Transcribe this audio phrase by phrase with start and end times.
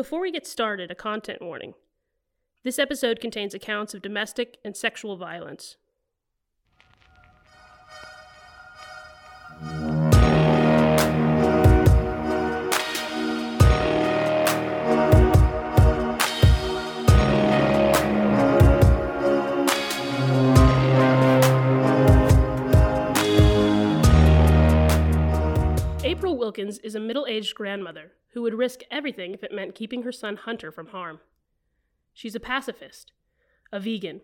[0.00, 1.74] Before we get started, a content warning.
[2.64, 5.76] This episode contains accounts of domestic and sexual violence.
[26.20, 30.02] April Wilkens is a middle aged grandmother who would risk everything if it meant keeping
[30.02, 31.20] her son Hunter from harm.
[32.12, 33.12] She's a pacifist,
[33.72, 34.20] a vegan,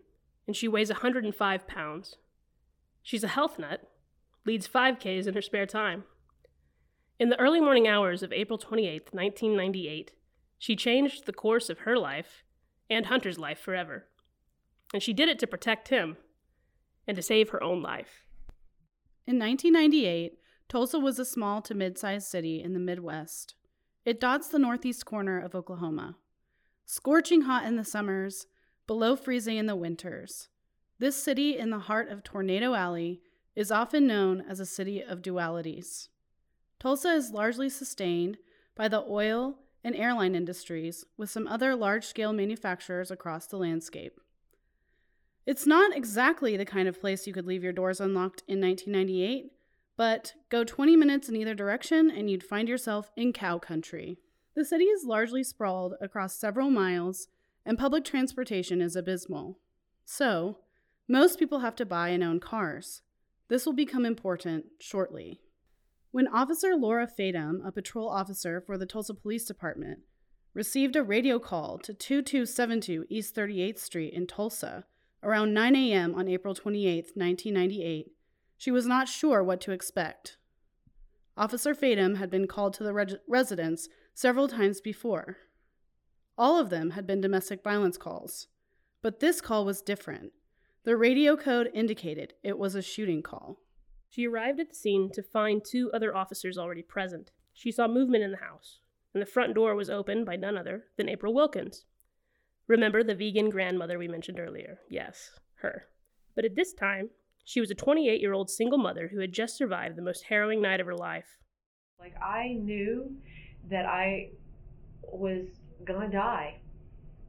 [0.46, 2.16] and she weighs 105 pounds.
[3.02, 3.88] She's a health nut,
[4.44, 6.04] leads 5Ks in her spare time.
[7.18, 10.12] In the early morning hours of April 28, 1998,
[10.58, 12.44] she changed the course of her life
[12.90, 14.04] and Hunter's life forever.
[14.92, 16.18] And she did it to protect him
[17.08, 18.26] and to save her own life.
[19.26, 23.54] In 1998, Tulsa was a small to mid sized city in the Midwest.
[24.04, 26.16] It dots the northeast corner of Oklahoma.
[26.84, 28.46] Scorching hot in the summers,
[28.86, 30.48] below freezing in the winters,
[30.98, 33.20] this city in the heart of Tornado Alley
[33.54, 36.08] is often known as a city of dualities.
[36.78, 38.38] Tulsa is largely sustained
[38.74, 44.20] by the oil and airline industries, with some other large scale manufacturers across the landscape.
[45.46, 49.52] It's not exactly the kind of place you could leave your doors unlocked in 1998,
[49.96, 54.18] but go 20 minutes in either direction and you'd find yourself in cow country.
[54.54, 57.28] The city is largely sprawled across several miles,
[57.64, 59.58] and public transportation is abysmal.
[60.04, 60.58] So,
[61.08, 63.02] most people have to buy and own cars.
[63.48, 65.40] This will become important shortly.
[66.10, 70.00] When Officer Laura Fadum, a patrol officer for the Tulsa Police Department,
[70.54, 74.84] received a radio call to 2272 East 38th Street in Tulsa
[75.22, 76.14] around 9 a.m.
[76.14, 78.12] on April 28, 1998,
[78.56, 80.36] she was not sure what to expect.
[81.36, 85.36] Officer Fadum had been called to the residence several times before.
[86.38, 88.48] All of them had been domestic violence calls,
[89.02, 90.32] but this call was different.
[90.84, 93.58] The radio code indicated it was a shooting call.
[94.08, 97.32] She arrived at the scene to find two other officers already present.
[97.52, 98.80] She saw movement in the house,
[99.12, 101.84] and the front door was opened by none other than April Wilkens.
[102.66, 104.78] Remember the vegan grandmother we mentioned earlier?
[104.88, 105.84] Yes, her.
[106.34, 107.10] But at this time,
[107.46, 110.60] she was a 28 year old single mother who had just survived the most harrowing
[110.60, 111.38] night of her life.
[112.00, 113.16] Like, I knew
[113.70, 114.30] that I
[115.04, 115.46] was
[115.84, 116.58] gonna die.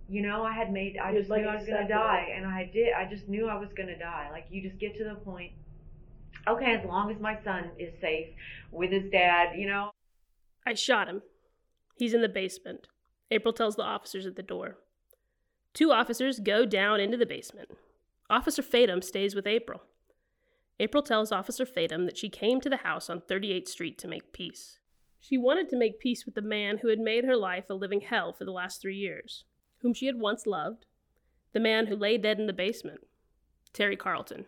[0.09, 2.29] You know, I had made, I It was just like knew I was gonna die,
[2.35, 4.29] and I did, I just knew I was gonna die.
[4.31, 5.51] Like, you just get to the point,
[6.47, 8.29] okay, as long as my son is safe
[8.71, 9.91] with his dad, you know.
[10.65, 11.21] I shot him.
[11.95, 12.87] He's in the basement.
[13.29, 14.77] April tells the officers at the door.
[15.75, 17.69] Two officers go down into the basement.
[18.31, 19.81] Officer Fadum stays with April.
[20.79, 24.31] April tells Officer Fadum that she came to the house on 38th Street to make
[24.31, 24.79] peace.
[25.19, 28.01] She wanted to make peace with the man who had made her life a living
[28.01, 29.43] hell for the last three years,
[29.79, 30.85] whom she had once loved,
[31.53, 33.01] the man who lay dead in the basement,
[33.73, 34.45] Terry Carlton.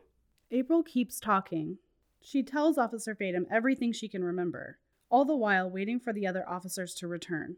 [0.51, 1.77] April keeps talking.
[2.21, 4.77] She tells Officer Fadum everything she can remember,
[5.09, 7.57] all the while waiting for the other officers to return.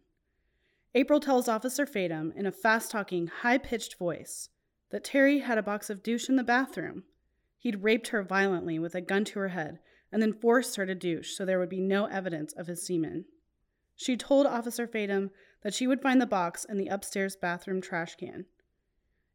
[0.95, 4.49] April tells Officer Fadum in a fast talking, high pitched voice
[4.89, 7.03] that Terry had a box of douche in the bathroom.
[7.61, 9.77] He'd raped her violently with a gun to her head
[10.11, 13.25] and then forced her to douche so there would be no evidence of his semen.
[13.95, 15.29] She told Officer Fadum
[15.61, 18.45] that she would find the box in the upstairs bathroom trash can.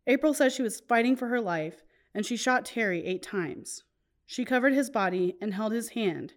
[0.08, 3.84] April says she was fighting for her life and she shot Terry eight times.
[4.26, 6.34] She covered his body and held his hand.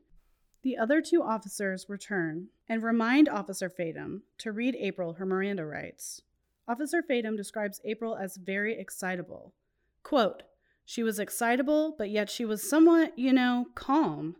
[0.61, 6.21] The other two officers return and remind Officer Fadum to read April her Miranda rights.
[6.67, 9.55] Officer Fadum describes April as very excitable.
[10.03, 10.43] Quote,
[10.89, 14.35] she was excitable, but yet she was somewhat, you know, calm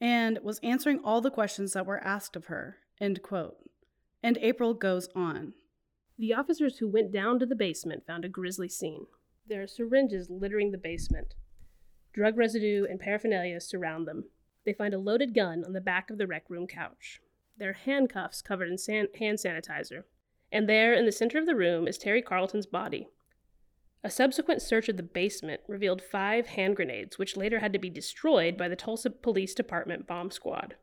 [0.00, 2.78] and was answering all the questions that were asked of her.
[3.00, 3.58] End quote.
[4.20, 5.52] And April goes on.
[6.18, 9.06] The officers who went down to the basement found a grisly scene.
[9.46, 11.36] There are syringes littering the basement.
[12.12, 14.24] Drug residue and paraphernalia surround them.
[14.64, 17.20] They find a loaded gun on the back of the rec room couch.
[17.56, 20.02] There are handcuffs covered in san- hand sanitizer.
[20.50, 23.06] And there, in the center of the room, is Terry Carlton's body.
[24.06, 27.90] A subsequent search of the basement revealed five hand grenades, which later had to be
[27.90, 30.76] destroyed by the Tulsa Police Department bomb squad.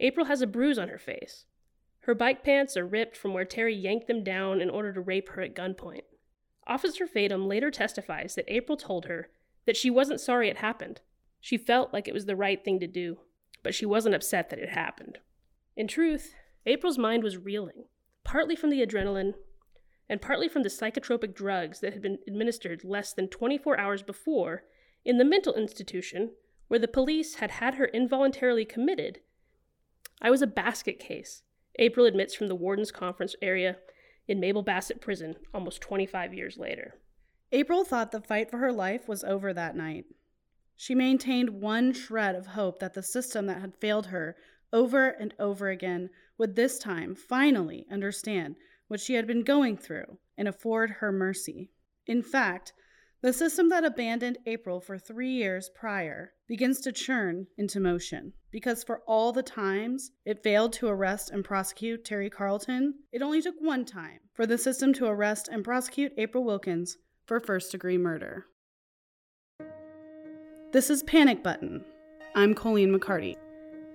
[0.00, 1.44] April has a bruise on her face.
[2.04, 5.28] Her bike pants are ripped from where Terry yanked them down in order to rape
[5.28, 6.04] her at gunpoint.
[6.66, 9.28] Officer Fadum later testifies that April told her
[9.66, 11.02] that she wasn't sorry it happened.
[11.42, 13.18] She felt like it was the right thing to do,
[13.62, 15.18] but she wasn't upset that it happened.
[15.76, 16.32] In truth,
[16.64, 17.84] April's mind was reeling,
[18.24, 19.34] partly from the adrenaline
[20.12, 24.62] and partly from the psychotropic drugs that had been administered less than 24 hours before
[25.06, 26.32] in the mental institution
[26.68, 29.20] where the police had had her involuntarily committed.
[30.20, 31.44] I was a basket case,
[31.78, 33.78] April admits from the warden's conference area
[34.28, 36.96] in Mabel Bassett Prison almost 25 years later.
[37.50, 40.04] April thought the fight for her life was over that night.
[40.76, 44.36] She maintained one shred of hope that the system that had failed her
[44.74, 48.56] over and over again would this time finally understand
[48.92, 51.70] what she had been going through and afford her mercy.
[52.06, 52.74] In fact,
[53.22, 58.84] the system that abandoned April for three years prior begins to churn into motion because
[58.84, 63.54] for all the times it failed to arrest and prosecute Terry Carlton, it only took
[63.60, 68.44] one time for the system to arrest and prosecute April Wilkens for first degree murder.
[70.72, 71.82] This is Panic Button.
[72.34, 73.36] I'm Colleen McCarty.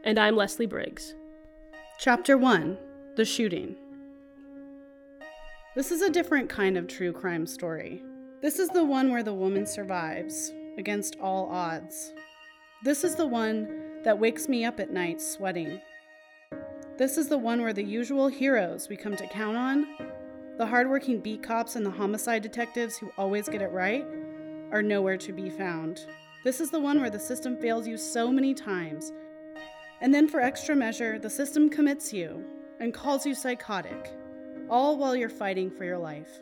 [0.03, 1.13] And I'm Leslie Briggs.
[1.99, 2.79] Chapter 1
[3.15, 3.75] The Shooting.
[5.77, 8.03] This is a different kind of true crime story.
[8.41, 12.13] This is the one where the woman survives, against all odds.
[12.83, 15.79] This is the one that wakes me up at night sweating.
[16.97, 19.85] This is the one where the usual heroes we come to count on,
[20.57, 24.03] the hardworking beat cops and the homicide detectives who always get it right,
[24.71, 26.07] are nowhere to be found.
[26.43, 29.13] This is the one where the system fails you so many times.
[30.01, 32.43] And then, for extra measure, the system commits you
[32.79, 34.11] and calls you psychotic,
[34.69, 36.39] all while you're fighting for your life.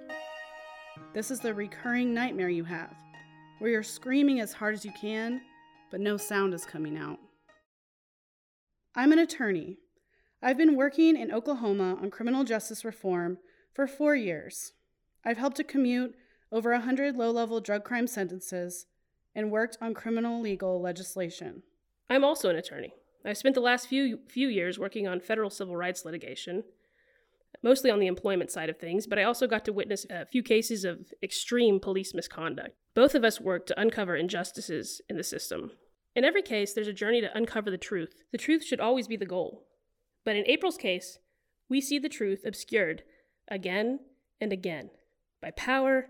[1.13, 2.93] This is the recurring nightmare you have,
[3.59, 5.41] where you're screaming as hard as you can,
[5.91, 7.19] but no sound is coming out.
[8.95, 9.77] I'm an attorney.
[10.41, 13.37] I've been working in Oklahoma on criminal justice reform
[13.73, 14.73] for four years.
[15.23, 16.15] I've helped to commute
[16.51, 18.87] over 100 low level drug crime sentences
[19.35, 21.61] and worked on criminal legal legislation.
[22.09, 22.93] I'm also an attorney.
[23.23, 26.63] I've spent the last few, few years working on federal civil rights litigation,
[27.65, 30.43] mostly on the employment side of things, but I also got to witness a few
[30.43, 32.77] cases of extreme police misconduct.
[32.93, 35.71] Both of us worked to uncover injustices in the system.
[36.15, 38.13] In every case, there's a journey to uncover the truth.
[38.31, 39.65] The truth should always be the goal.
[40.23, 41.17] But in April's case,
[41.67, 43.01] we see the truth obscured
[43.49, 43.99] again
[44.39, 44.91] and again
[45.41, 46.09] by power,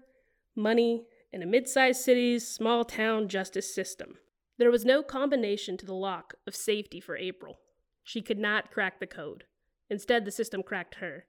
[0.56, 4.18] money, and a mid sized city's small town justice system.
[4.58, 7.60] There was no combination to the lock of safety for April.
[8.04, 9.46] She could not crack the code.
[9.90, 11.26] Instead, the system cracked her.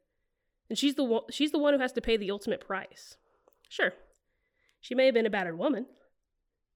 [0.68, 3.16] And she's the, one, she's the one who has to pay the ultimate price.
[3.68, 3.92] Sure,
[4.80, 5.86] she may have been a battered woman,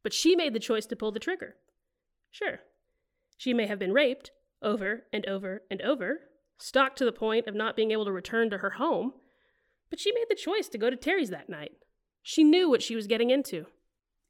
[0.03, 1.57] but she made the choice to pull the trigger.
[2.31, 2.61] Sure,
[3.37, 4.31] she may have been raped
[4.63, 6.21] over and over and over,
[6.59, 9.13] stalked to the point of not being able to return to her home,
[9.89, 11.73] but she made the choice to go to Terry's that night.
[12.23, 13.67] She knew what she was getting into.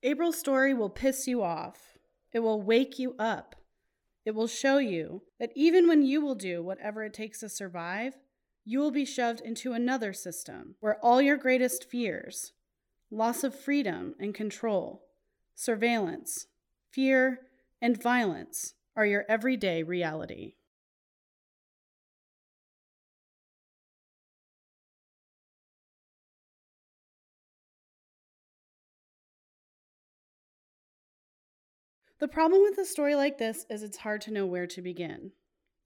[0.03, 1.99] April's story will piss you off.
[2.33, 3.57] It will wake you up.
[4.25, 8.15] It will show you that even when you will do whatever it takes to survive,
[8.71, 12.53] you will be shoved into another system where all your greatest fears
[13.11, 15.03] loss of freedom and control,
[15.57, 16.47] surveillance,
[16.89, 17.41] fear,
[17.83, 20.55] and violence are your everyday reality.
[32.21, 35.33] The problem with a story like this is it's hard to know where to begin.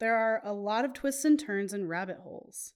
[0.05, 2.75] There are a lot of twists and turns and rabbit holes.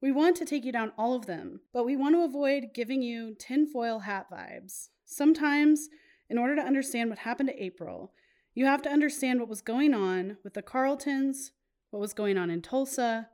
[0.00, 3.02] We want to take you down all of them, but we want to avoid giving
[3.02, 4.88] you tinfoil hat vibes.
[5.04, 5.90] Sometimes,
[6.30, 8.14] in order to understand what happened to April,
[8.54, 11.52] you have to understand what was going on with the Carltons,
[11.90, 13.28] what was going on in Tulsa,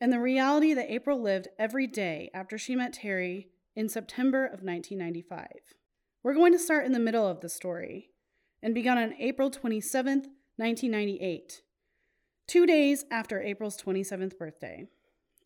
[0.00, 4.62] and the reality that April lived every day after she met Terry in September of
[4.62, 5.46] 1995.
[6.22, 8.12] We're going to start in the middle of the story
[8.62, 11.60] and begin on April 27th, 1998,
[12.46, 14.86] two days after April's 27th birthday.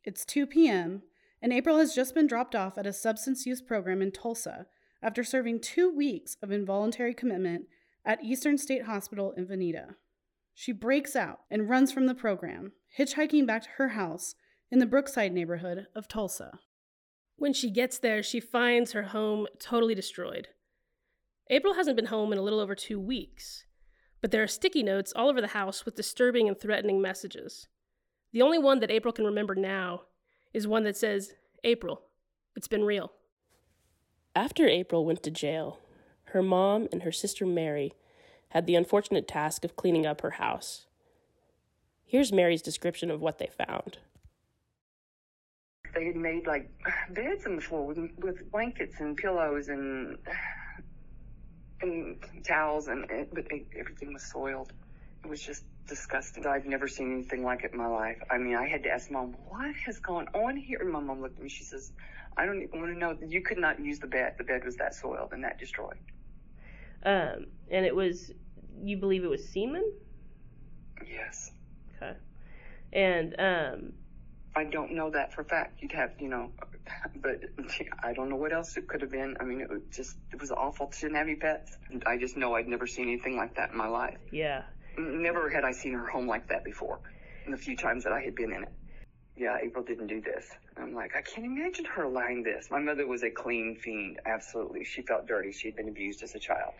[0.04, 1.02] It's 2 p.m.,
[1.42, 4.66] and April has just been dropped off at a substance use program in Tulsa
[5.02, 7.64] after serving two weeks of involuntary commitment
[8.04, 9.94] at Eastern State Hospital in Vinita.
[10.54, 14.34] She breaks out and runs from the program, hitchhiking back to her house
[14.70, 16.58] in the Brookside neighborhood of Tulsa.
[17.36, 20.48] When she gets there, she finds her home totally destroyed.
[21.48, 23.64] April hasn't been home in a little over two weeks,
[24.20, 27.68] but there are sticky notes all over the house with disturbing and threatening messages.
[28.32, 30.02] The only one that April can remember now
[30.52, 31.34] is one that says,
[31.64, 32.02] April,
[32.56, 33.12] it's been real.
[34.34, 35.80] After April went to jail,
[36.24, 37.94] her mom and her sister Mary
[38.50, 40.86] had the unfortunate task of cleaning up her house.
[42.04, 43.98] Here's Mary's description of what they found.
[45.94, 46.70] They had made like
[47.10, 50.18] beds on the floor with, with blankets and pillows and
[51.82, 53.46] and towels, and but
[53.78, 54.72] everything was soiled.
[55.24, 56.46] It was just disgusting.
[56.46, 58.18] I've never seen anything like it in my life.
[58.30, 60.78] I mean, I had to ask mom, what has gone on here?
[60.80, 61.48] And my mom looked at me.
[61.48, 61.92] She says,
[62.36, 63.16] I don't even want to know.
[63.26, 64.34] You could not use the bed.
[64.38, 65.98] The bed was that soiled and that destroyed.
[67.04, 68.30] Um, and it was,
[68.82, 69.84] you believe it was semen?
[71.06, 71.50] Yes.
[71.96, 72.16] Okay.
[72.92, 73.92] And um,
[74.54, 75.80] I don't know that for a fact.
[75.80, 76.50] You'd have, you know,
[77.22, 77.40] but
[78.02, 79.36] I don't know what else it could have been.
[79.40, 81.76] I mean, it was just, it was awful to have any pets.
[82.06, 84.18] I just know I'd never seen anything like that in my life.
[84.32, 84.62] Yeah.
[84.98, 87.00] Never had I seen her home like that before
[87.46, 88.72] in the few times that I had been in it.
[89.36, 90.50] Yeah, April didn't do this.
[90.76, 92.68] I'm like, I can't imagine her allowing this.
[92.70, 94.18] My mother was a clean fiend.
[94.26, 94.84] Absolutely.
[94.84, 95.52] She felt dirty.
[95.52, 96.74] She had been abused as a child.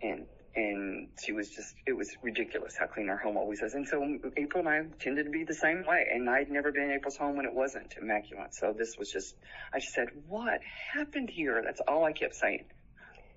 [0.00, 0.26] And
[0.56, 3.74] and she was just it was ridiculous how clean our home always is.
[3.74, 6.84] And so april and i tended to be the same way and i'd never been
[6.84, 8.54] in april's home when it wasn't immaculate.
[8.54, 9.36] So this was just
[9.72, 10.60] i just said what
[10.94, 11.62] happened here?
[11.64, 12.64] That's all i kept saying.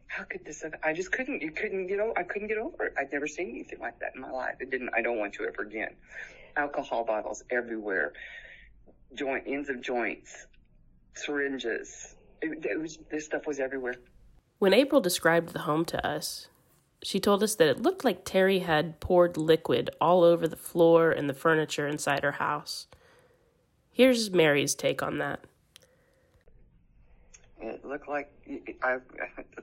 [0.08, 2.86] How could this have i just couldn't you couldn't get over i couldn't get over
[2.86, 2.94] it.
[2.98, 4.56] I'd never seen anything like that in my life.
[4.60, 5.96] It didn't i don't want to ever again.
[6.58, 8.14] Alcohol bottles everywhere
[9.14, 10.48] joint ends of joints
[11.16, 12.16] syringes.
[12.42, 13.96] It, it was this stuff was everywhere.
[14.58, 16.48] When april described the home to us
[17.04, 21.12] she told us that it looked like Terry had poured liquid all over the floor
[21.12, 22.88] and the furniture inside her house.
[23.92, 25.42] Here's Mary's take on that.
[27.62, 28.32] It looked like
[28.82, 28.98] I,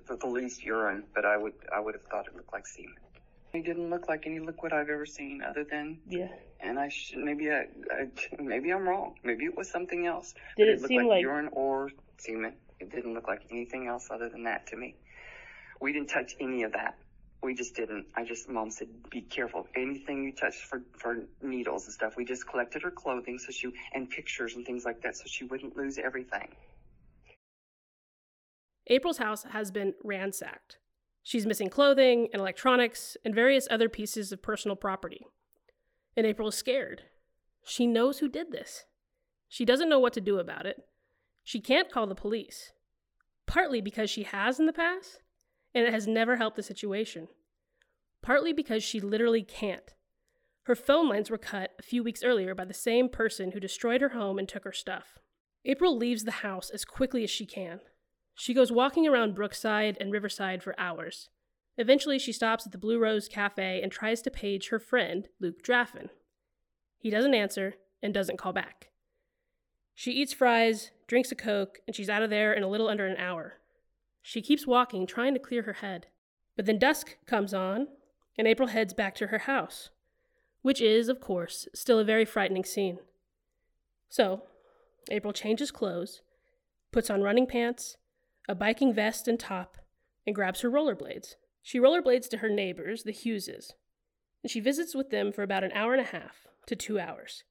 [0.07, 2.95] the least urine, but I would I would have thought it looked like semen.
[3.53, 6.29] It didn't look like any liquid I've ever seen, other than yeah.
[6.61, 9.17] And I should maybe I, I maybe I'm wrong.
[9.23, 10.35] Maybe it was something else.
[10.57, 12.55] Did it, it seem like, like urine or semen?
[12.79, 14.95] It didn't look like anything else other than that to me.
[15.81, 16.97] We didn't touch any of that
[17.43, 18.07] we just didn't.
[18.17, 19.67] I just, mom said, be careful.
[19.75, 22.17] Anything you touch for, for needles and stuff.
[22.17, 25.45] We just collected her clothing so she, and pictures and things like that so she
[25.45, 26.49] wouldn't lose everything.
[28.87, 30.79] April's house has been ransacked.
[31.23, 35.27] She's missing clothing and electronics and various other pieces of personal property.
[36.17, 37.03] And April is scared.
[37.65, 38.85] She knows who did this.
[39.49, 40.85] She doesn't know what to do about it.
[41.45, 42.73] She can't call the police,
[43.47, 45.21] partly because she has in the past,
[45.75, 47.29] and it has never helped the situation.
[48.23, 49.95] Partly because she literally can't.
[50.65, 54.01] Her phone lines were cut a few weeks earlier by the same person who destroyed
[54.01, 55.19] her home and took her stuff.
[55.65, 57.81] April leaves the house as quickly as she can.
[58.35, 61.29] She goes walking around Brookside and Riverside for hours.
[61.77, 65.63] Eventually, she stops at the Blue Rose Cafe and tries to page her friend, Luke
[65.63, 66.11] Draffin.
[66.99, 68.91] He doesn't answer and doesn't call back.
[69.95, 73.07] She eats fries, drinks a Coke, and she's out of there in a little under
[73.07, 73.60] an hour.
[74.23, 76.07] She keeps walking, trying to clear her head.
[76.57, 77.89] But then dusk comes on,
[78.37, 79.91] and April heads back to her house,
[80.63, 82.99] which is, of course, still a very frightening scene.
[84.09, 84.43] So,
[85.11, 86.23] April changes clothes,
[86.93, 87.97] puts on running pants,
[88.49, 89.79] a biking vest and top,
[90.27, 91.35] and grabs her rollerblades.
[91.63, 93.73] She rollerblades to her neighbors, the Hugheses,
[94.43, 97.45] and she visits with them for about an hour and a half to two hours,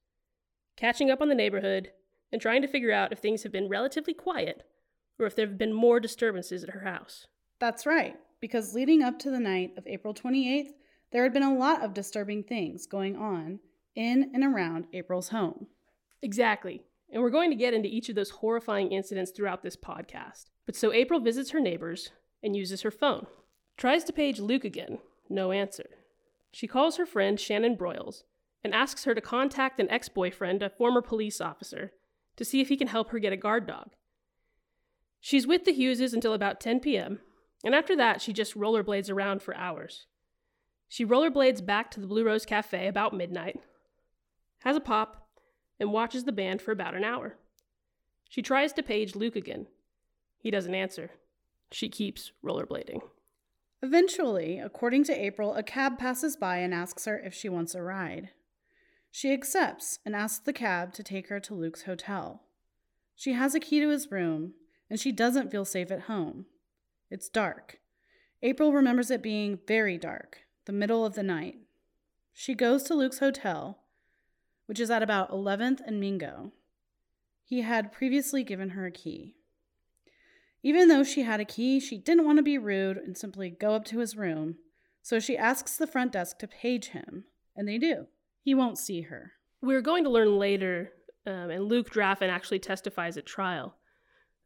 [0.76, 1.90] catching up on the neighborhood
[2.32, 4.62] and trying to figure out if things have been relatively quiet
[5.20, 7.26] or if there have been more disturbances at her house.
[7.58, 10.70] That's right, because leading up to the night of April 28th,
[11.12, 13.60] there had been a lot of disturbing things going on
[13.94, 15.66] in and around April's home.
[16.22, 16.82] Exactly.
[17.12, 20.46] And we're going to get into each of those horrifying incidents throughout this podcast.
[20.64, 22.10] But so April visits her neighbors
[22.42, 23.26] and uses her phone.
[23.76, 24.98] Tries to page Luke again,
[25.28, 25.86] no answer.
[26.52, 28.22] She calls her friend Shannon Broyles
[28.62, 31.92] and asks her to contact an ex boyfriend, a former police officer,
[32.36, 33.90] to see if he can help her get a guard dog.
[35.20, 37.20] She's with the Hugheses until about 10 p.m.,
[37.62, 40.06] and after that, she just rollerblades around for hours.
[40.88, 43.60] She rollerblades back to the Blue Rose Cafe about midnight,
[44.60, 45.28] has a pop,
[45.78, 47.36] and watches the band for about an hour.
[48.28, 49.66] She tries to page Luke again.
[50.38, 51.10] He doesn't answer.
[51.70, 53.02] She keeps rollerblading.
[53.82, 57.82] Eventually, according to April, a cab passes by and asks her if she wants a
[57.82, 58.30] ride.
[59.10, 62.42] She accepts and asks the cab to take her to Luke's hotel.
[63.16, 64.54] She has a key to his room,
[64.90, 66.46] and she doesn't feel safe at home.
[67.10, 67.78] It's dark.
[68.42, 71.56] April remembers it being very dark, the middle of the night.
[72.32, 73.78] She goes to Luke's hotel,
[74.66, 76.52] which is at about 11th and Mingo.
[77.44, 79.36] He had previously given her a key.
[80.62, 83.74] Even though she had a key, she didn't want to be rude and simply go
[83.74, 84.56] up to his room,
[85.02, 87.24] so she asks the front desk to page him,
[87.56, 88.06] and they do.
[88.42, 89.32] He won't see her.
[89.62, 90.92] We're going to learn later,
[91.26, 93.74] um, and Luke Draffin actually testifies at trial,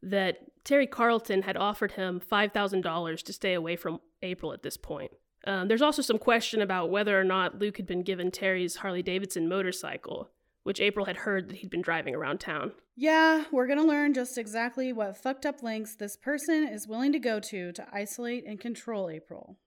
[0.05, 5.11] that Terry Carlton had offered him $5,000 to stay away from April at this point.
[5.45, 9.03] Um, there's also some question about whether or not Luke had been given Terry's Harley
[9.03, 10.29] Davidson motorcycle,
[10.63, 12.71] which April had heard that he'd been driving around town.
[12.95, 17.11] Yeah, we're going to learn just exactly what fucked up lengths this person is willing
[17.11, 19.57] to go to to isolate and control April.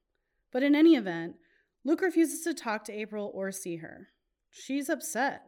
[0.51, 1.37] But in any event,
[1.85, 4.09] Luke refuses to talk to April or see her.
[4.51, 5.43] She's upset.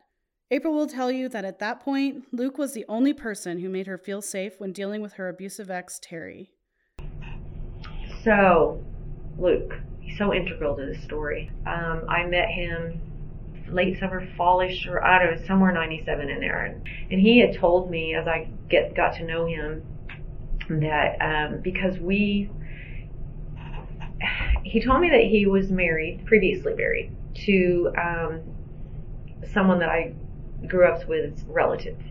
[0.53, 3.87] April will tell you that at that point, Luke was the only person who made
[3.87, 6.51] her feel safe when dealing with her abusive ex, Terry.
[8.25, 8.83] So,
[9.39, 11.53] Luke, he's so integral to the story.
[11.67, 13.01] Um, I met him
[13.71, 16.65] late summer, fallish, or I don't know, somewhere 97 in there.
[16.65, 19.85] And, and he had told me as I get got to know him
[20.69, 22.51] that um, because we,
[24.65, 27.15] he told me that he was married, previously married,
[27.47, 28.41] to um,
[29.53, 30.13] someone that I
[30.67, 32.03] grew up with, relatives.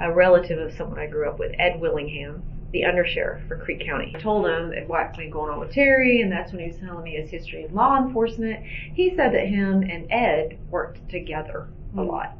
[0.00, 4.12] a relative of someone I grew up with, Ed Willingham the undersheriff for Creek County.
[4.14, 6.76] I told him at what's been going on with Terry, and that's when he was
[6.76, 8.64] telling me his history in law enforcement.
[8.64, 12.08] He said that him and Ed worked together a hmm.
[12.08, 12.36] lot.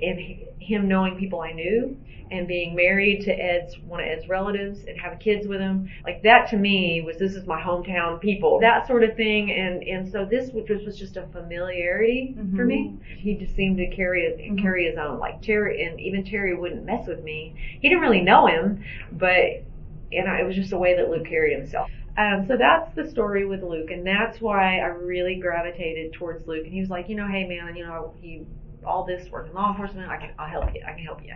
[0.00, 0.18] And
[0.58, 1.96] him knowing people I knew
[2.30, 6.22] and being married to Ed's one of Ed's relatives and having kids with him, like
[6.22, 9.52] that to me was this is my hometown people, that sort of thing.
[9.52, 12.56] And and so this was, was just a familiarity mm-hmm.
[12.56, 12.98] for me.
[13.18, 14.58] He just seemed to carry mm-hmm.
[14.58, 15.18] carry his own.
[15.18, 17.54] Like Terry and even Terry wouldn't mess with me.
[17.80, 19.64] He didn't really know him, but
[20.12, 21.90] and I, it was just the way that Luke carried himself.
[22.18, 26.64] Um, so that's the story with Luke, and that's why I really gravitated towards Luke.
[26.64, 28.46] And he was like, you know, hey man, you know, he
[28.86, 30.10] all this work in law enforcement.
[30.10, 30.82] I can, I'll help you.
[30.86, 31.34] I can help you.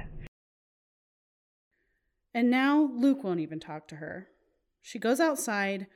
[2.32, 4.28] And now Luke won't even talk to her.
[4.80, 5.86] She goes outside,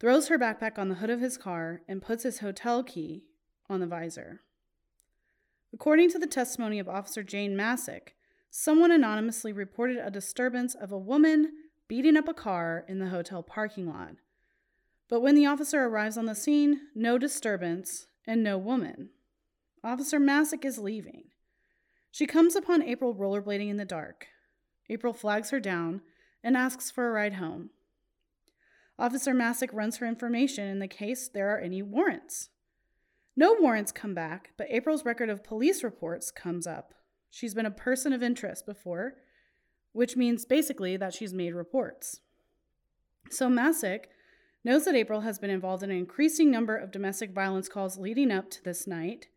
[0.00, 3.24] throws her backpack on the hood of his car, and puts his hotel key
[3.68, 4.42] on the visor.
[5.72, 8.14] According to the testimony of Officer Jane Masick,
[8.50, 11.52] someone anonymously reported a disturbance of a woman
[11.88, 14.16] beating up a car in the hotel parking lot.
[15.08, 19.10] But when the officer arrives on the scene, no disturbance and no woman.
[19.84, 21.24] Officer Masick is leaving.
[22.10, 24.26] She comes upon April rollerblading in the dark.
[24.88, 26.00] April flags her down
[26.42, 27.70] and asks for a ride home.
[28.98, 32.48] Officer Masick runs for information in the case there are any warrants.
[33.36, 36.94] No warrants come back, but April's record of police reports comes up.
[37.30, 39.16] She's been a person of interest before,
[39.92, 42.20] which means basically that she's made reports.
[43.30, 44.04] So Masick
[44.64, 48.30] knows that April has been involved in an increasing number of domestic violence calls leading
[48.30, 49.28] up to this night,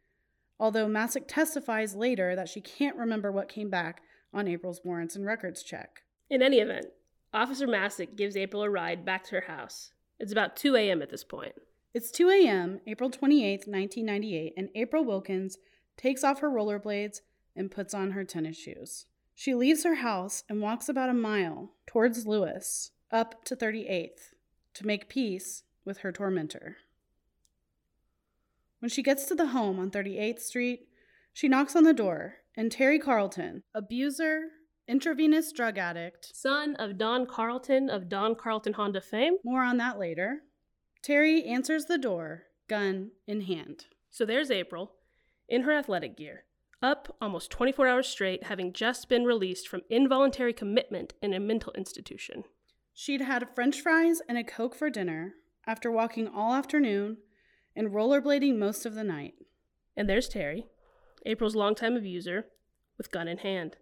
[0.59, 4.01] although Masick testifies later that she can't remember what came back
[4.33, 6.03] on April's warrants and records check.
[6.29, 6.87] In any event,
[7.33, 9.91] Officer Masick gives April a ride back to her house.
[10.19, 11.01] It's about 2 a.m.
[11.01, 11.53] at this point.
[11.93, 15.57] It's 2 a.m., April 28, 1998, and April Wilkens
[15.97, 17.21] takes off her rollerblades
[17.55, 19.05] and puts on her tennis shoes.
[19.33, 24.33] She leaves her house and walks about a mile towards Lewis, up to 38th,
[24.75, 26.77] to make peace with her tormentor.
[28.79, 30.87] When she gets to the home on 38th Street,
[31.33, 34.49] she knocks on the door and Terry Carlton, abuser,
[34.87, 39.35] intravenous drug addict, son of Don Carlton of Don Carlton Honda fame.
[39.43, 40.39] More on that later.
[41.01, 43.85] Terry answers the door, gun in hand.
[44.09, 44.93] So there's April,
[45.47, 46.45] in her athletic gear,
[46.81, 51.73] up almost 24 hours straight, having just been released from involuntary commitment in a mental
[51.73, 52.43] institution.
[52.93, 55.35] She'd had french fries and a Coke for dinner
[55.67, 57.17] after walking all afternoon
[57.75, 59.35] and rollerblading most of the night.
[59.95, 60.67] And there's Terry,
[61.25, 62.45] April's longtime abuser,
[62.97, 63.77] with gun in hand.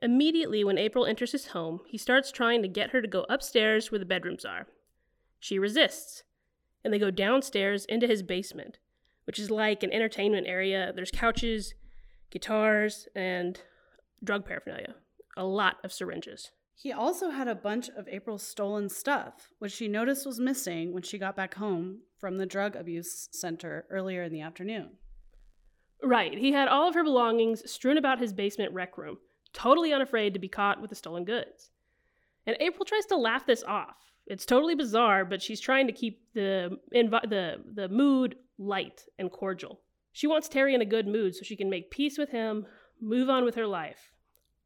[0.00, 3.90] Immediately when April enters his home, he starts trying to get her to go upstairs
[3.90, 4.66] where the bedrooms are.
[5.40, 6.22] She resists,
[6.84, 8.78] and they go downstairs into his basement,
[9.24, 10.92] which is like an entertainment area.
[10.94, 11.74] There's couches,
[12.30, 13.60] guitars, and
[14.22, 14.94] drug paraphernalia.
[15.36, 16.52] A lot of syringes.
[16.80, 21.02] He also had a bunch of April's stolen stuff, which she noticed was missing when
[21.02, 24.90] she got back home from the drug abuse center earlier in the afternoon.
[26.04, 26.38] Right.
[26.38, 29.18] He had all of her belongings strewn about his basement rec room,
[29.52, 31.70] totally unafraid to be caught with the stolen goods.
[32.46, 33.96] And April tries to laugh this off.
[34.28, 39.32] It's totally bizarre, but she's trying to keep the invi- the the mood light and
[39.32, 39.80] cordial.
[40.12, 42.66] She wants Terry in a good mood so she can make peace with him,
[43.00, 44.12] move on with her life.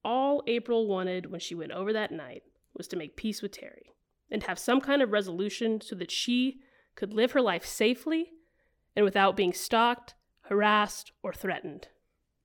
[0.05, 2.43] All April wanted when she went over that night
[2.75, 3.95] was to make peace with Terry
[4.31, 6.61] and have some kind of resolution so that she
[6.97, 8.31] could live her life safely
[8.97, 11.89] and without being stalked, harassed, or threatened.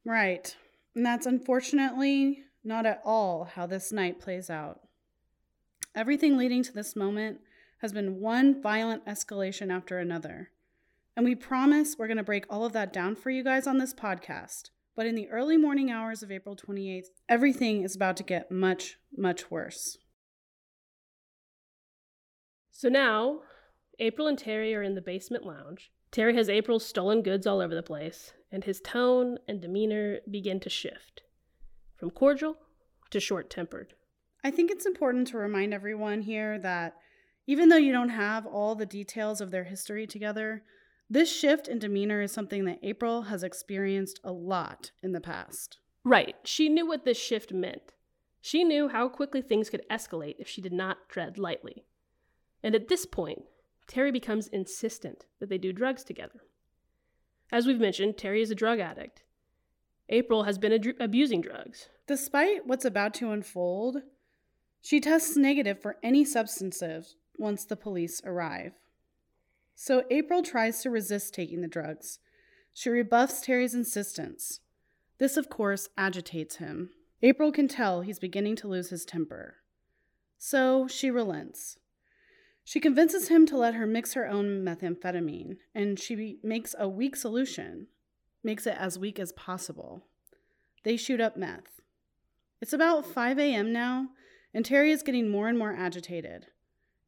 [0.06, 0.56] Right.
[0.96, 4.82] And that's unfortunately not at all how this night plays out.
[5.96, 7.40] Everything leading to this moment
[7.80, 10.50] has been one violent escalation after another.
[11.16, 13.78] And we promise we're going to break all of that down for you guys on
[13.78, 14.70] this podcast.
[14.98, 18.98] But in the early morning hours of April 28th, everything is about to get much,
[19.16, 19.98] much worse.
[22.72, 23.42] So now,
[24.00, 27.76] April and Terry are in the basement lounge, Terry has April's stolen goods all over
[27.76, 31.22] the place, and his tone and demeanor begin to shift
[31.96, 32.58] from cordial
[33.10, 33.94] to short tempered.
[34.44, 36.96] I think it's important to remind everyone here that
[37.46, 40.64] even though you don't have all the details of their history together,
[41.10, 45.80] this shift in demeanor is something that April has experienced a lot in the past.
[46.04, 46.36] Right.
[46.44, 47.94] She knew what this shift meant.
[48.42, 51.86] She knew how quickly things could escalate if she did not tread lightly.
[52.64, 53.44] And at this point,
[53.88, 56.42] Terry becomes insistent that they do drugs together.
[57.52, 59.24] As we've mentioned, Terry is a drug addict.
[60.10, 61.90] April has been ad- abusing drugs.
[62.08, 63.98] Despite what's about to unfold,
[64.82, 68.74] she tests negative for any substances once the police arrive.
[69.80, 72.18] So April tries to resist taking the drugs.
[72.74, 74.60] She rebuffs Terry's insistence.
[75.20, 76.90] This, of course, agitates him.
[77.22, 79.58] April can tell he's beginning to lose his temper.
[80.40, 81.78] So she relents.
[82.64, 87.16] She convinces him to let her mix her own methamphetamine, and she makes a weak
[87.16, 87.86] solution,
[88.44, 90.08] makes it as weak as possible.
[90.84, 91.82] They shoot up meth.
[92.62, 93.72] It's about 5 a.m.
[93.72, 94.08] now,
[94.56, 96.48] and Terry is getting more and more agitated.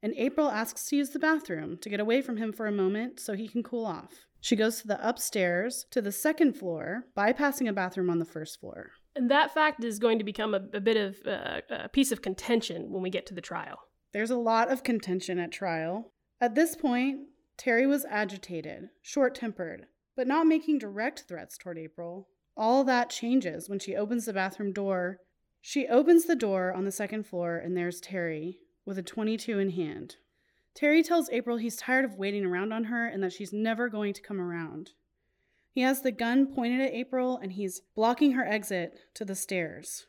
[0.02, 3.20] And April asks to use the bathroom to get away from him for a moment
[3.20, 4.26] so he can cool off.
[4.42, 8.60] She goes to the upstairs to the second floor, bypassing a bathroom on the first
[8.60, 8.92] floor.
[9.16, 12.22] And that fact is going to become a, a bit of uh, a piece of
[12.22, 13.80] contention when we get to the trial.
[14.14, 16.14] There's a lot of contention at trial.
[16.40, 22.30] At this point, Terry was agitated, short tempered, but not making direct threats toward April.
[22.56, 25.20] All that changes when she opens the bathroom door.
[25.62, 29.72] She opens the door on the second floor, and there's Terry with a 22 in
[29.72, 30.18] hand.
[30.74, 34.14] Terry tells April he's tired of waiting around on her and that she's never going
[34.14, 34.92] to come around.
[35.72, 40.08] He has the gun pointed at April and he's blocking her exit to the stairs.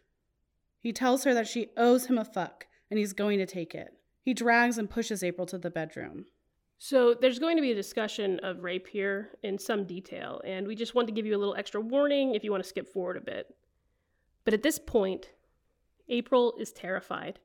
[0.78, 3.94] He tells her that she owes him a fuck and he's going to take it.
[4.22, 6.26] He drags and pushes April to the bedroom.
[6.82, 10.74] So there's going to be a discussion of rape here in some detail, and we
[10.74, 13.18] just want to give you a little extra warning if you want to skip forward
[13.18, 13.54] a bit.
[14.46, 15.30] But at this point,
[16.08, 17.38] April is terrified.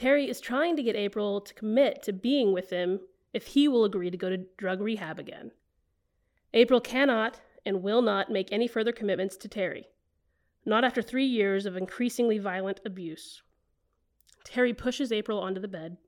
[0.00, 3.00] Terry is trying to get April to commit to being with him
[3.34, 5.50] if he will agree to go to drug rehab again.
[6.54, 9.88] April cannot and will not make any further commitments to Terry,
[10.64, 13.42] not after three years of increasingly violent abuse.
[14.42, 15.98] Terry pushes April onto the bed.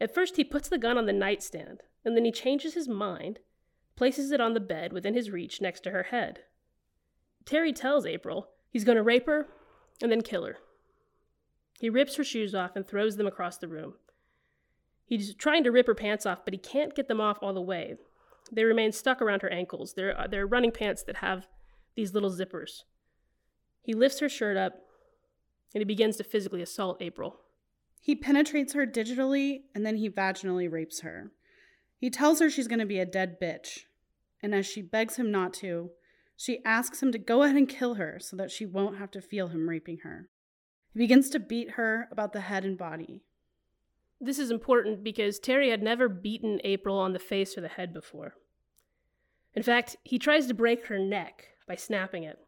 [0.00, 3.40] At first, he puts the gun on the nightstand, and then he changes his mind,
[3.96, 6.38] places it on the bed within his reach next to her head.
[7.44, 9.46] Terry tells April he's going to rape her
[10.00, 10.56] and then kill her.
[11.78, 13.94] He rips her shoes off and throws them across the room.
[15.04, 17.60] He's trying to rip her pants off, but he can't get them off all the
[17.60, 17.94] way.
[18.50, 19.94] They remain stuck around her ankles.
[19.94, 21.46] They're, uh, they're running pants that have
[21.94, 22.82] these little zippers.
[23.82, 24.74] He lifts her shirt up
[25.74, 27.40] and he begins to physically assault April.
[28.00, 31.32] He penetrates her digitally and then he vaginally rapes her.
[31.96, 33.80] He tells her she's going to be a dead bitch.
[34.42, 35.90] And as she begs him not to,
[36.36, 39.20] she asks him to go ahead and kill her so that she won't have to
[39.20, 40.28] feel him raping her.
[40.92, 43.22] He begins to beat her about the head and body.
[44.20, 47.92] This is important because Terry had never beaten April on the face or the head
[47.92, 48.34] before.
[49.54, 52.38] In fact, he tries to break her neck by snapping it.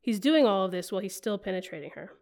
[0.00, 2.12] He's doing all of this while he's still penetrating her.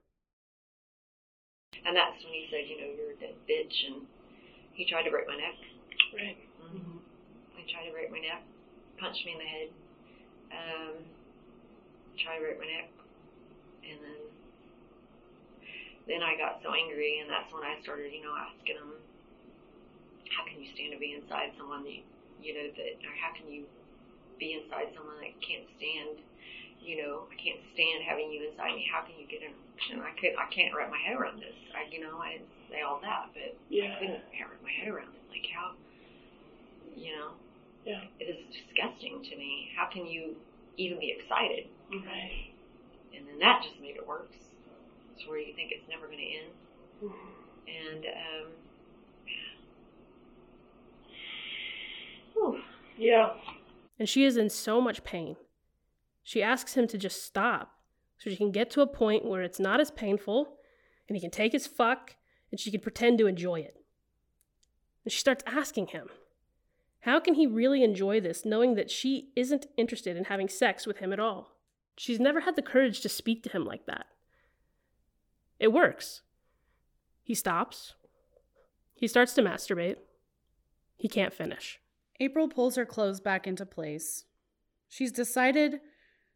[1.84, 4.06] And that's when he said, you know, you're a dead bitch, and
[4.72, 5.58] he tried to break my neck.
[6.14, 6.36] Right.
[6.62, 6.98] Mm-hmm.
[7.56, 8.42] He tried to break my neck,
[8.98, 9.68] punched me in the head,
[10.52, 10.94] um,
[12.22, 12.90] tried to break my neck,
[13.82, 14.21] and then
[16.06, 18.90] then I got so angry, and that's when I started, you know, asking him,
[20.34, 22.00] how can you stand to be inside someone that,
[22.42, 23.64] you know, that, or how can you
[24.38, 26.18] be inside someone that can't stand,
[26.82, 28.82] you know, I can't stand having you inside me.
[28.90, 29.54] How can you get in?
[29.92, 31.54] And I could, I can't wrap my head around this.
[31.74, 33.94] I, you know, I didn't say all that, but Yeah.
[33.94, 35.22] I couldn't wrap my head around it.
[35.30, 35.74] Like how,
[36.96, 37.30] you know,
[37.86, 38.02] Yeah.
[38.18, 39.70] it is disgusting to me.
[39.76, 40.36] How can you
[40.76, 41.66] even be excited?
[41.90, 42.50] Right.
[43.14, 44.51] And then that just made it worse.
[45.14, 47.12] It's where you think it's never going to end.
[47.68, 48.52] And, um,
[52.32, 52.60] whew.
[52.96, 53.30] Yeah.
[53.98, 55.36] And she is in so much pain.
[56.22, 57.72] She asks him to just stop
[58.18, 60.56] so she can get to a point where it's not as painful
[61.08, 62.16] and he can take his fuck
[62.50, 63.78] and she can pretend to enjoy it.
[65.04, 66.08] And she starts asking him,
[67.00, 70.98] how can he really enjoy this knowing that she isn't interested in having sex with
[70.98, 71.56] him at all?
[71.96, 74.06] She's never had the courage to speak to him like that.
[75.62, 76.22] It works.
[77.22, 77.94] He stops.
[78.96, 79.94] He starts to masturbate.
[80.96, 81.78] He can't finish.
[82.18, 84.24] April pulls her clothes back into place.
[84.88, 85.78] She's decided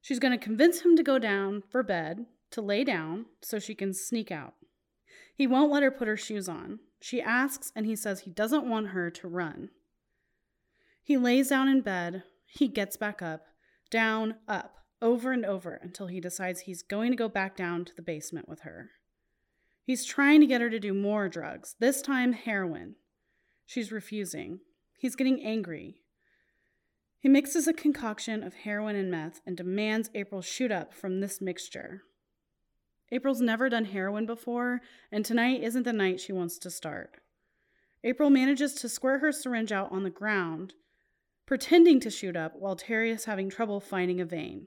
[0.01, 3.75] she's going to convince him to go down for bed, to lay down, so she
[3.75, 4.55] can sneak out.
[5.35, 6.79] He won't let her put her shoes on.
[7.01, 9.71] She asks, and he says he doesn't want her to run.
[11.03, 12.23] He lays down in bed.
[12.45, 13.47] He gets back up,
[13.91, 17.95] down, up, over and over until he decides he's going to go back down to
[17.97, 18.91] the basement with her.
[19.87, 22.97] He's trying to get her to do more drugs, this time heroin.
[23.65, 24.59] She's refusing.
[24.99, 26.03] He's getting angry.
[27.21, 31.41] He mixes a concoction of heroin and meth and demands April shoot up from this
[31.41, 32.03] mixture.
[33.13, 34.81] April's never done heroin before,
[35.13, 37.19] and tonight isn't the night she wants to start.
[38.03, 40.75] April manages to squirt her syringe out on the ground.
[41.47, 44.67] pretending to shoot up while Terry is having trouble finding a vein.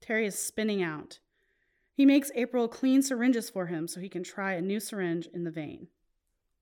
[0.00, 1.18] Terry is spinning out.
[1.96, 5.44] He makes April clean syringes for him so he can try a new syringe in
[5.44, 5.88] the vein.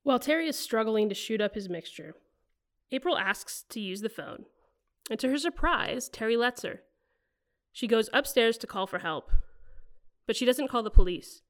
[0.05, 2.15] While Terry is struggling to shoot up his mixture,
[2.93, 4.45] April asks to use the phone,
[5.11, 6.83] and to her surprise, Terry lets her.
[7.73, 9.33] She goes upstairs to call for help,
[10.25, 11.43] but she doesn't call the police.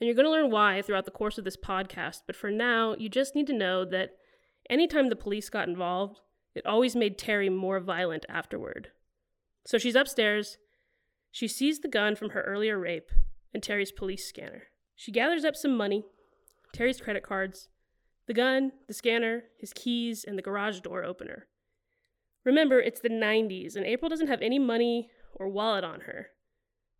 [0.00, 2.94] And you're going to learn why throughout the course of this podcast, but for now,
[2.96, 4.10] you just need to know that
[4.70, 6.20] anytime the police got involved,
[6.54, 8.92] it always made Terry more violent afterward.
[9.64, 10.58] So she's upstairs.
[11.36, 13.10] She sees the gun from her earlier rape
[13.52, 14.68] and Terry's police scanner.
[14.94, 16.06] She gathers up some money,
[16.72, 17.68] Terry's credit cards,
[18.26, 21.46] the gun, the scanner, his keys, and the garage door opener.
[22.46, 26.28] Remember, it's the 90s, and April doesn't have any money or wallet on her.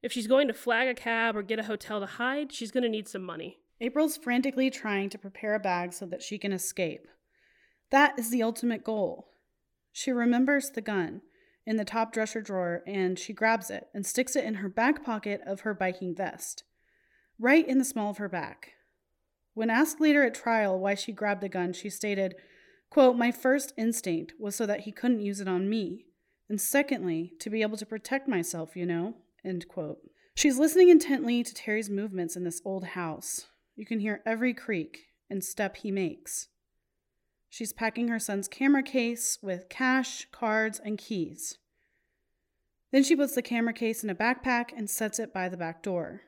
[0.03, 2.85] If she's going to flag a cab or get a hotel to hide, she's going
[2.85, 3.61] to need some money.
[3.81, 7.09] April's frantically trying to prepare a bag so that she can escape.
[7.91, 9.29] That is the ultimate goal.
[9.93, 11.23] She remembers the gun
[11.67, 15.05] in the top dresser drawer and she grabs it and sticks it in her back
[15.05, 16.63] pocket of her biking vest,
[17.39, 18.73] right in the small of her back.
[19.55, 22.35] When asked later at trial why she grabbed the gun, she stated,
[22.91, 26.05] quote, My first instinct was so that he couldn't use it on me.
[26.49, 29.99] And secondly, to be able to protect myself, you know, end quote.
[30.35, 33.47] She's listening intently to Terry's movements in this old house.
[33.75, 36.49] You can hear every creak and step he makes.
[37.57, 41.57] She's packing her son's camera case with cash, cards, and keys.
[42.93, 45.83] Then she puts the camera case in a backpack and sets it by the back
[45.83, 46.21] door.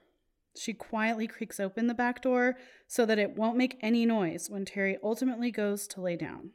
[0.56, 4.64] She quietly creaks open the back door so that it won't make any noise when
[4.64, 6.52] Terry ultimately goes to lay down.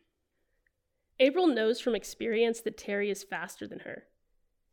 [1.20, 4.06] April knows from experience that Terry is faster than her,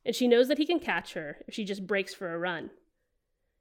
[0.07, 2.71] and she knows that he can catch her if she just breaks for a run.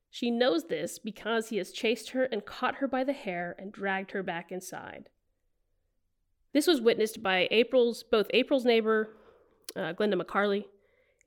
[0.10, 3.74] She knows this because he has chased her and caught her by the hair and
[3.74, 5.10] dragged her back inside.
[6.54, 9.16] This was witnessed by April's both April's neighbor,
[9.76, 10.66] uh, Glenda McCarley,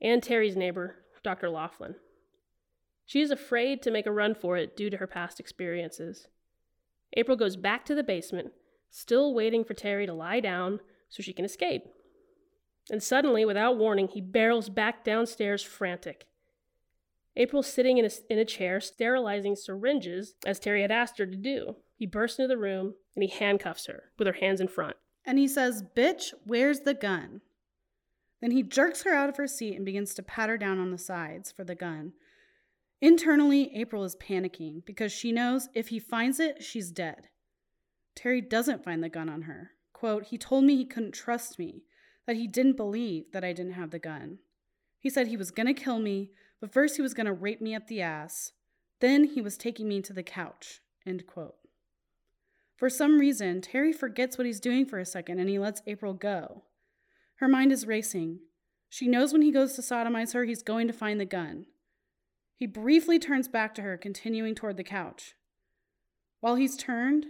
[0.01, 1.49] and Terry's neighbor, Dr.
[1.49, 1.95] Laughlin.
[3.05, 6.27] She is afraid to make a run for it due to her past experiences.
[7.15, 8.51] April goes back to the basement,
[8.89, 11.83] still waiting for Terry to lie down so she can escape.
[12.89, 16.27] And suddenly, without warning, he barrels back downstairs frantic.
[17.35, 21.35] April's sitting in a, in a chair, sterilizing syringes, as Terry had asked her to
[21.35, 21.77] do.
[21.95, 24.97] He bursts into the room and he handcuffs her with her hands in front.
[25.25, 27.41] And he says, Bitch, where's the gun?
[28.41, 30.91] Then he jerks her out of her seat and begins to pat her down on
[30.91, 32.13] the sides for the gun.
[32.99, 37.29] Internally, April is panicking because she knows if he finds it, she's dead.
[38.15, 39.71] Terry doesn't find the gun on her.
[39.93, 41.83] Quote, he told me he couldn't trust me,
[42.27, 44.39] that he didn't believe that I didn't have the gun.
[44.99, 46.31] He said he was going to kill me,
[46.61, 48.53] but first he was going to rape me up the ass.
[48.99, 50.81] Then he was taking me to the couch.
[51.05, 51.55] End quote.
[52.83, 56.13] For some reason, Terry forgets what he's doing for a second and he lets April
[56.13, 56.63] go.
[57.35, 58.39] Her mind is racing.
[58.89, 61.67] She knows when he goes to sodomize her, he's going to find the gun.
[62.57, 65.35] He briefly turns back to her, continuing toward the couch.
[66.41, 67.27] While he's turned,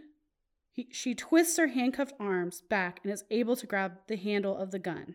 [0.71, 4.71] he, she twists her handcuffed arms back and is able to grab the handle of
[4.71, 5.13] the gun.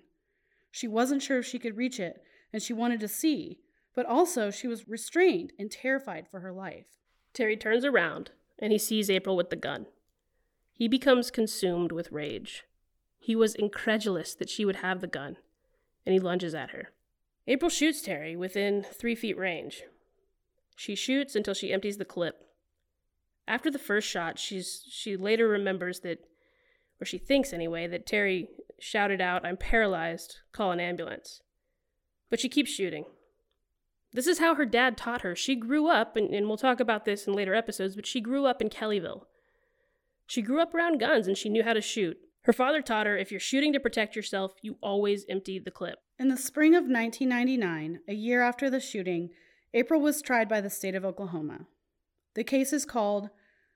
[0.70, 2.22] She wasn't sure if she could reach it,
[2.52, 3.58] and she wanted to see,
[3.92, 6.86] but also she was restrained and terrified for her life.
[7.34, 9.86] Terry turns around and he sees April with the gun.
[10.78, 12.62] He becomes consumed with rage.
[13.18, 15.36] He was incredulous that she would have the gun,
[16.06, 16.92] and he lunges at her.
[17.48, 19.82] April shoots Terry within three feet range.
[20.76, 22.46] She shoots until she empties the clip.
[23.48, 26.20] After the first shot, she's she later remembers that,
[27.00, 28.46] or she thinks anyway, that Terry
[28.78, 31.42] shouted out, I'm paralyzed, call an ambulance.
[32.30, 33.04] But she keeps shooting.
[34.12, 35.34] This is how her dad taught her.
[35.34, 38.46] She grew up, and, and we'll talk about this in later episodes, but she grew
[38.46, 39.24] up in Kellyville.
[40.28, 42.18] She grew up around guns and she knew how to shoot.
[42.42, 45.98] Her father taught her if you're shooting to protect yourself, you always empty the clip.
[46.18, 49.30] In the spring of 1999, a year after the shooting,
[49.72, 51.66] April was tried by the state of Oklahoma.
[52.34, 53.30] The case is called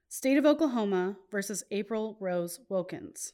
[0.08, 3.32] State of Oklahoma versus April Rose Wilkens.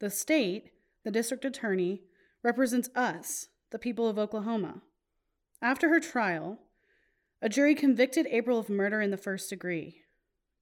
[0.00, 0.72] The state,
[1.04, 2.02] the district attorney,
[2.42, 4.82] represents us, the people of Oklahoma.
[5.62, 6.58] After her trial,
[7.40, 10.02] a jury convicted April of murder in the first degree.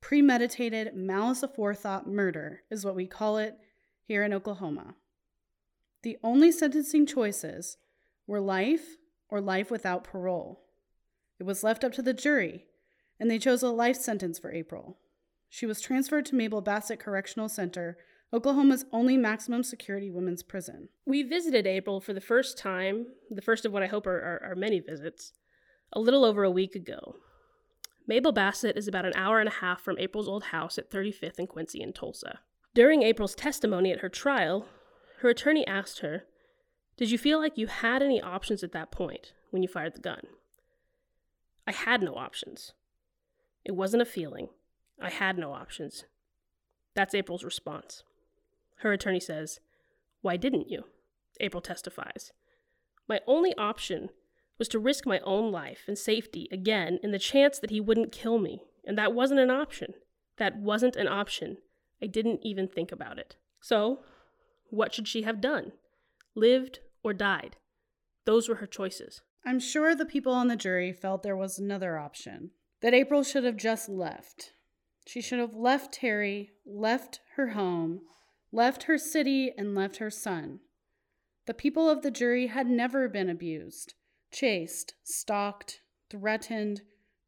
[0.01, 3.59] Premeditated, malice aforethought murder is what we call it
[4.05, 4.95] here in Oklahoma.
[6.03, 7.79] The only sentencing choices
[8.27, 8.97] were life
[9.29, 10.63] or life without parole.
[11.39, 12.67] It was left up to the jury,
[13.19, 14.99] and they chose a life sentence for April.
[15.49, 17.99] She was transferred to Mabel Bassett Correctional Center,
[18.33, 20.89] Oklahoma's only maximum security women's prison.
[21.05, 24.51] We visited April for the first time, the first of what I hope are, are,
[24.51, 25.33] are many visits,
[25.93, 27.17] a little over a week ago.
[28.07, 31.39] Mabel Bassett is about an hour and a half from April's old house at 35th
[31.39, 32.41] and Quincy in Tulsa.
[32.75, 34.67] During April's testimony at her trial,
[35.21, 36.25] her attorney asked her,
[36.97, 40.01] Did you feel like you had any options at that point when you fired the
[40.01, 40.23] gun?
[41.67, 42.75] I had no options.
[43.65, 44.51] It wasn't a feeling.
[45.01, 46.05] I had no options.
[46.95, 48.05] That's April's response.
[48.77, 49.59] Her attorney says,
[50.21, 50.85] Why didn't you?
[51.41, 52.33] April testifies.
[53.09, 54.11] My only option
[54.59, 58.13] was to risk my own life and safety again in the chance that he wouldn't
[58.13, 59.95] kill me, and that wasn't an option.
[60.39, 61.59] That wasn't an option.
[62.03, 63.37] I didn't even think about it.
[63.61, 64.01] So,
[64.71, 65.73] what should she have done?
[66.35, 67.57] Lived or died?
[68.25, 69.23] Those were her choices.
[69.45, 73.45] I'm sure the people on the jury felt there was another option that April should
[73.45, 74.53] have just left.
[75.07, 78.01] She should have left Terry, left her home,
[78.51, 80.61] left her city, and left her son.
[81.47, 83.95] The people of the jury had never been abused,
[84.37, 86.83] chased, stalked, threatened,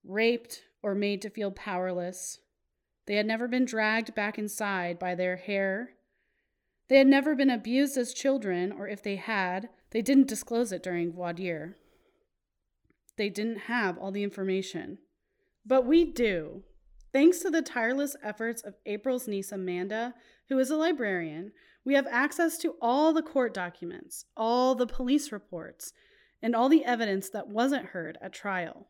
[0.04, 2.38] raped, or made to feel powerless.
[3.06, 5.94] They had never been dragged back inside by their hair.
[6.88, 10.82] They had never been abused as children, or if they had, they didn't disclose it
[10.82, 11.78] during dire.
[13.16, 14.98] They didn't have all the information.
[15.64, 16.62] But we do.
[17.10, 20.12] Thanks to the tireless efforts of April's niece Amanda,
[20.50, 21.52] who is a librarian,
[21.86, 25.94] we have access to all the court documents, all the police reports,
[26.42, 28.88] and all the evidence that wasn't heard at trial.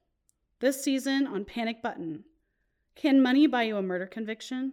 [0.61, 2.25] This season on Panic Button
[2.95, 4.73] Can money buy you a murder conviction?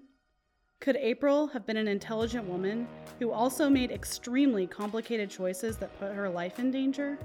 [0.79, 2.87] Could April have been an intelligent woman
[3.19, 7.17] who also made extremely complicated choices that put her life in danger?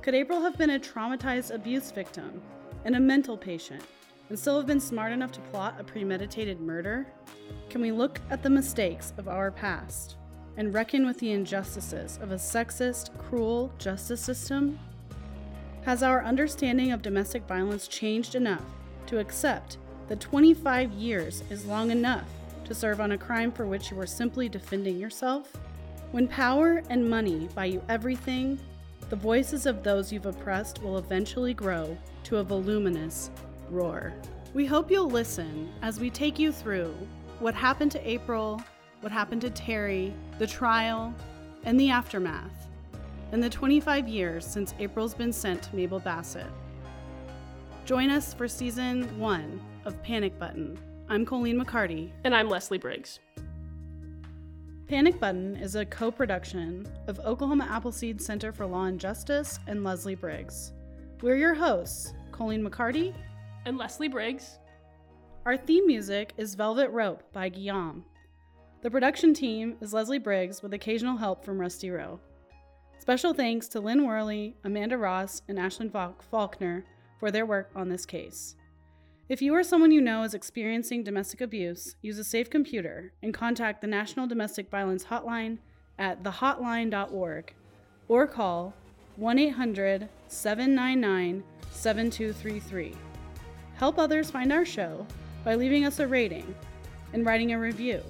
[0.00, 2.40] Could April have been a traumatized abuse victim
[2.84, 3.82] and a mental patient
[4.28, 7.06] and still have been smart enough to plot a premeditated murder?
[7.68, 10.17] Can we look at the mistakes of our past
[10.58, 14.76] and reckon with the injustices of a sexist, cruel justice system?
[15.84, 18.64] Has our understanding of domestic violence changed enough
[19.06, 22.26] to accept that 25 years is long enough
[22.64, 25.56] to serve on a crime for which you were simply defending yourself?
[26.10, 28.58] When power and money buy you everything,
[29.10, 33.30] the voices of those you've oppressed will eventually grow to a voluminous
[33.70, 34.12] roar.
[34.54, 36.94] We hope you'll listen as we take you through
[37.38, 38.60] what happened to April,
[39.00, 41.14] what happened to Terry, the trial,
[41.64, 42.68] and the aftermath,
[43.32, 46.46] in the 25 years since April's been sent to Mabel Bassett.
[47.84, 50.78] Join us for season one of Panic Button.
[51.08, 52.10] I'm Colleen McCarty.
[52.24, 53.20] And I'm Leslie Briggs.
[54.88, 59.84] Panic Button is a co production of Oklahoma Appleseed Center for Law and Justice and
[59.84, 60.72] Leslie Briggs.
[61.22, 63.14] We're your hosts, Colleen McCarty
[63.64, 64.58] and Leslie Briggs.
[65.46, 68.04] Our theme music is Velvet Rope by Guillaume.
[68.80, 72.20] The production team is Leslie Briggs with occasional help from Rusty Rowe.
[73.00, 76.84] Special thanks to Lynn Worley, Amanda Ross, and Ashlyn Faulkner
[77.18, 78.54] for their work on this case.
[79.28, 83.34] If you or someone you know is experiencing domestic abuse, use a safe computer and
[83.34, 85.58] contact the National Domestic Violence Hotline
[85.98, 87.52] at thehotline.org
[88.06, 88.72] or call
[89.16, 92.94] 1 800 799 7233.
[93.74, 95.04] Help others find our show
[95.44, 96.54] by leaving us a rating
[97.12, 98.04] and writing a review.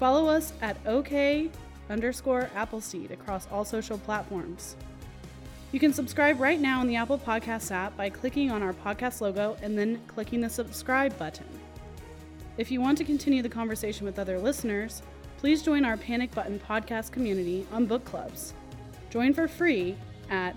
[0.00, 1.50] Follow us at OK
[1.90, 4.76] underscore Appleseed across all social platforms.
[5.72, 9.20] You can subscribe right now in the Apple Podcasts app by clicking on our podcast
[9.20, 11.44] logo and then clicking the subscribe button.
[12.56, 15.02] If you want to continue the conversation with other listeners,
[15.36, 18.54] please join our Panic Button podcast community on book clubs.
[19.10, 19.96] Join for free
[20.30, 20.56] at